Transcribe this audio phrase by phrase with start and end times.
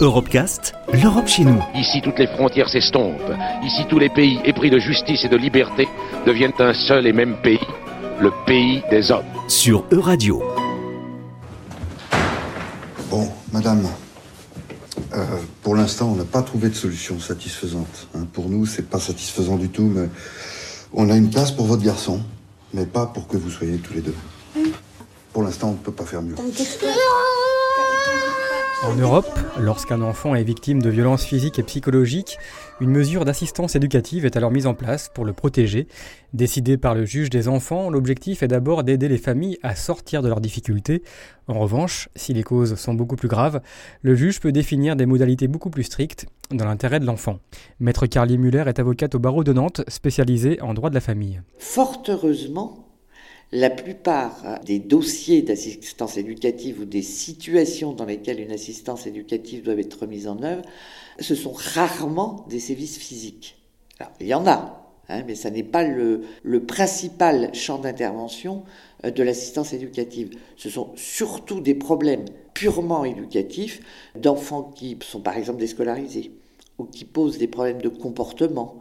[0.00, 1.62] Europecast, l'Europe chez nous.
[1.74, 3.32] Ici, toutes les frontières s'estompent.
[3.64, 5.88] Ici, tous les pays épris de justice et de liberté
[6.26, 7.60] deviennent un seul et même pays,
[8.20, 9.24] le pays des hommes.
[9.48, 10.42] Sur Euradio.
[13.10, 13.86] Bon, madame,
[15.14, 15.24] euh,
[15.62, 18.08] pour l'instant, on n'a pas trouvé de solution satisfaisante.
[18.16, 18.26] hein.
[18.32, 20.08] Pour nous, c'est pas satisfaisant du tout, mais
[20.94, 22.20] on a une place pour votre garçon,
[22.72, 24.14] mais pas pour que vous soyez tous les deux.
[25.32, 26.34] Pour l'instant, on ne peut pas faire mieux.
[28.84, 32.38] En Europe, lorsqu'un enfant est victime de violences physiques et psychologiques,
[32.80, 35.86] une mesure d'assistance éducative est alors mise en place pour le protéger.
[36.32, 40.28] Décidée par le juge des enfants, l'objectif est d'abord d'aider les familles à sortir de
[40.28, 41.04] leurs difficultés.
[41.46, 43.60] En revanche, si les causes sont beaucoup plus graves,
[44.02, 47.38] le juge peut définir des modalités beaucoup plus strictes dans l'intérêt de l'enfant.
[47.78, 51.40] Maître Carly Muller est avocate au barreau de Nantes, spécialisée en droit de la famille.
[51.58, 52.91] Fort heureusement,
[53.52, 59.74] la plupart des dossiers d'assistance éducative ou des situations dans lesquelles une assistance éducative doit
[59.74, 60.62] être mise en œuvre,
[61.20, 63.56] ce sont rarement des sévices physiques.
[64.20, 68.64] Il y en a, hein, mais ça n'est pas le, le principal champ d'intervention
[69.04, 70.30] euh, de l'assistance éducative.
[70.56, 72.24] Ce sont surtout des problèmes
[72.54, 73.80] purement éducatifs
[74.16, 76.32] d'enfants qui sont par exemple déscolarisés
[76.78, 78.80] ou qui posent des problèmes de comportement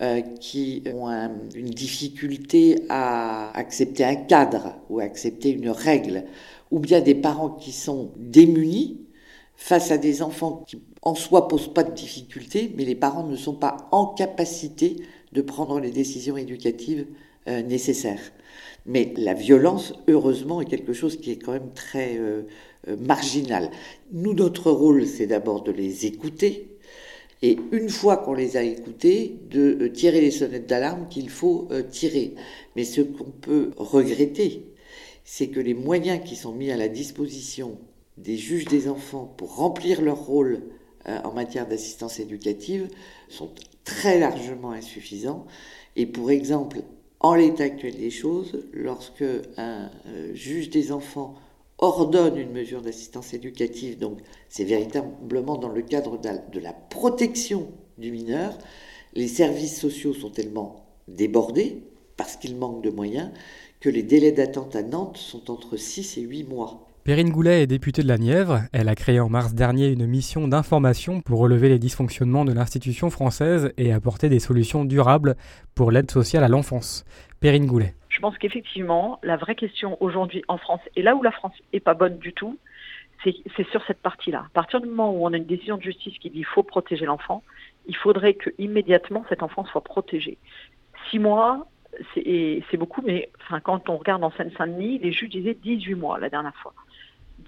[0.00, 6.24] euh, qui ont un- une difficulté à accepter un cadre ou à accepter une règle,
[6.70, 9.00] ou bien des parents qui sont démunis
[9.56, 13.36] face à des enfants qui en soi posent pas de difficultés, mais les parents ne
[13.36, 14.96] sont pas en capacité
[15.32, 17.06] de prendre les décisions éducatives
[17.48, 18.20] euh, nécessaires.
[18.86, 22.42] Mais la violence, heureusement, est quelque chose qui est quand même très euh,
[22.98, 23.70] marginal.
[24.12, 26.77] Nous, notre rôle, c'est d'abord de les écouter,
[27.42, 31.68] et une fois qu'on les a écoutés, de euh, tirer les sonnettes d'alarme qu'il faut
[31.70, 32.34] euh, tirer.
[32.74, 34.66] Mais ce qu'on peut regretter,
[35.24, 37.78] c'est que les moyens qui sont mis à la disposition
[38.16, 40.62] des juges des enfants pour remplir leur rôle
[41.06, 42.88] euh, en matière d'assistance éducative
[43.28, 43.50] sont
[43.84, 45.46] très largement insuffisants.
[45.94, 46.78] Et pour exemple,
[47.20, 49.24] en l'état actuel des choses, lorsque
[49.56, 49.90] un
[50.34, 51.34] juge des enfants
[51.78, 54.18] ordonne une mesure d'assistance éducative, donc
[54.48, 57.68] c'est véritablement dans le cadre de la, protection
[57.98, 58.56] du mineur,
[59.14, 61.82] les services sociaux sont tellement débordés,
[62.16, 63.30] parce qu'ils manquent de moyens,
[63.80, 66.84] que les délais d'attente à Nantes sont entre 6 et 8 mois.
[67.04, 68.64] Perrine Goulet est députée de la Nièvre.
[68.72, 73.08] Elle a créé en mars dernier une mission d'information pour relever les dysfonctionnements de l'institution
[73.08, 75.36] française et apporter des solutions durables
[75.74, 77.04] pour l'aide sociale à l'enfance.
[77.40, 77.94] Perrine Goulet.
[78.18, 81.78] Je pense qu'effectivement, la vraie question aujourd'hui en France, et là où la France est
[81.78, 82.58] pas bonne du tout,
[83.22, 84.40] c'est sur cette partie-là.
[84.40, 86.64] À partir du moment où on a une décision de justice qui dit qu'il faut
[86.64, 87.44] protéger l'enfant,
[87.86, 90.36] il faudrait que immédiatement cet enfant soit protégé.
[91.10, 91.68] Six mois,
[92.12, 96.28] c'est beaucoup, mais enfin, quand on regarde en Seine-Saint-Denis, les juges disaient 18 mois la
[96.28, 96.74] dernière fois.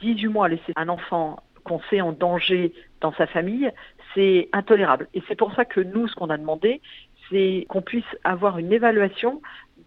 [0.00, 3.72] 18 mois laisser un enfant qu'on sait en danger dans sa famille,
[4.14, 5.08] c'est intolérable.
[5.14, 6.80] Et c'est pour ça que nous, ce qu'on a demandé,
[7.28, 9.40] c'est qu'on puisse avoir une évaluation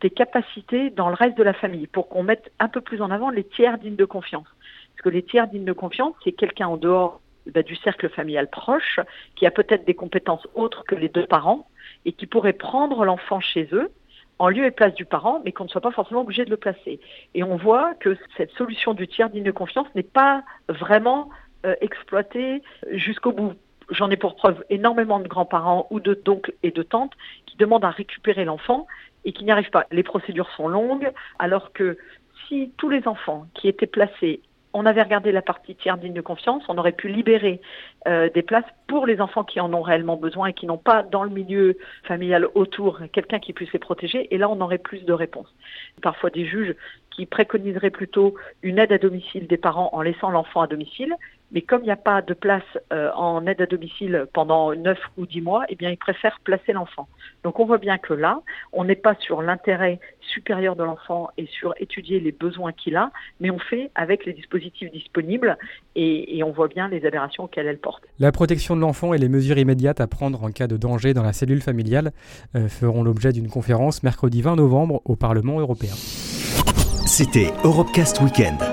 [0.09, 3.29] capacités dans le reste de la famille pour qu'on mette un peu plus en avant
[3.29, 4.47] les tiers dignes de confiance.
[4.95, 7.21] Parce que les tiers dignes de confiance, c'est quelqu'un en dehors
[7.53, 8.99] bah, du cercle familial proche
[9.35, 11.67] qui a peut-être des compétences autres que les deux parents
[12.05, 13.91] et qui pourrait prendre l'enfant chez eux
[14.39, 16.57] en lieu et place du parent, mais qu'on ne soit pas forcément obligé de le
[16.57, 16.99] placer.
[17.33, 21.29] Et on voit que cette solution du tiers digne de confiance n'est pas vraiment
[21.65, 22.61] euh, exploitée
[22.91, 23.53] jusqu'au bout.
[23.89, 27.13] J'en ai pour preuve énormément de grands-parents ou de d'oncles et de tantes
[27.45, 28.87] qui demandent à récupérer l'enfant
[29.25, 29.85] et qui n'y arrivent pas.
[29.91, 31.97] Les procédures sont longues, alors que
[32.47, 34.41] si tous les enfants qui étaient placés,
[34.73, 37.61] on avait regardé la partie tiers digne de confiance, on aurait pu libérer
[38.07, 41.03] euh, des places pour les enfants qui en ont réellement besoin et qui n'ont pas
[41.03, 44.33] dans le milieu familial autour quelqu'un qui puisse les protéger.
[44.33, 45.53] Et là, on aurait plus de réponses.
[46.01, 46.75] Parfois des juges
[47.11, 51.13] qui préconiseraient plutôt une aide à domicile des parents en laissant l'enfant à domicile.
[51.53, 54.97] Mais comme il n'y a pas de place euh, en aide à domicile pendant 9
[55.17, 57.07] ou 10 mois, eh bien, ils préfèrent placer l'enfant.
[57.43, 58.41] Donc on voit bien que là,
[58.71, 63.11] on n'est pas sur l'intérêt supérieur de l'enfant et sur étudier les besoins qu'il a,
[63.39, 65.57] mais on fait avec les dispositifs disponibles
[65.95, 68.03] et, et on voit bien les aberrations auxquelles elles portent.
[68.19, 71.23] La protection de l'enfant et les mesures immédiates à prendre en cas de danger dans
[71.23, 72.11] la cellule familiale
[72.55, 75.93] euh, feront l'objet d'une conférence mercredi 20 novembre au Parlement européen.
[77.05, 78.72] C'était Europecast Weekend.